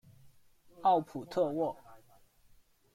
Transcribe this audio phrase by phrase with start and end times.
[0.81, 1.77] 奥普特沃。